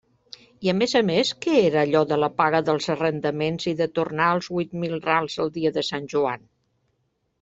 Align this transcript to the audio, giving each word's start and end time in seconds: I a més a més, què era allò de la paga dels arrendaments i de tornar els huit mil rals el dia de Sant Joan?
I 0.67 0.69
a 0.71 0.73
més 0.77 0.95
a 0.99 1.01
més, 1.09 1.33
què 1.45 1.51
era 1.65 1.79
allò 1.87 2.01
de 2.13 2.17
la 2.23 2.29
paga 2.41 2.63
dels 2.69 2.89
arrendaments 2.95 3.69
i 3.73 3.77
de 3.83 3.89
tornar 3.99 4.33
els 4.37 4.49
huit 4.57 4.75
mil 4.85 4.97
rals 5.05 5.37
el 5.45 5.53
dia 5.59 5.77
de 5.77 5.85
Sant 5.91 6.09
Joan? 6.15 6.51